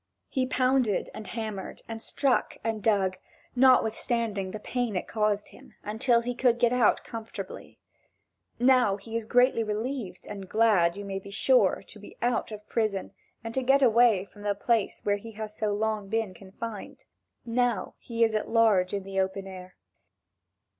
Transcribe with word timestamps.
He 0.29 0.47
pounded, 0.47 1.11
and 1.13 1.27
hammered 1.27 1.83
and 1.87 2.01
struck 2.01 2.57
and 2.63 2.81
dug, 2.81 3.17
notwithstanding 3.55 4.49
the 4.49 4.59
pain 4.59 4.95
it 4.95 5.07
caused 5.07 5.49
him, 5.49 5.75
until 5.83 6.21
he 6.21 6.33
could 6.33 6.57
get 6.57 6.73
out 6.73 7.03
comfortably. 7.03 7.77
Now 8.57 8.95
he 8.97 9.15
is 9.15 9.25
greatly 9.25 9.63
relieved 9.63 10.25
and 10.25 10.49
glad, 10.49 10.97
you 10.97 11.05
may 11.05 11.19
be 11.19 11.29
sure, 11.29 11.83
to 11.85 11.99
be 11.99 12.17
out 12.19 12.49
Of 12.51 12.67
prison 12.67 13.13
and 13.43 13.53
to 13.53 13.61
get 13.61 13.83
away 13.83 14.25
from 14.25 14.41
the 14.41 14.55
place 14.55 15.01
where 15.05 15.17
he 15.17 15.33
has 15.33 15.51
been 15.51 15.59
so 15.59 15.71
long 15.71 16.09
confined. 16.33 17.05
Now 17.45 17.93
he 17.99 18.23
is 18.23 18.33
at 18.33 18.49
large 18.49 18.95
in 18.95 19.03
the 19.03 19.19
open 19.19 19.45
air. 19.45 19.75